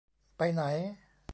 [0.37, 0.61] ไปไหน!